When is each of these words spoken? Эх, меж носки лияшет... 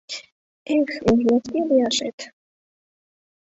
Эх, 0.73 0.89
меж 1.05 1.19
носки 1.27 1.59
лияшет... 1.69 2.17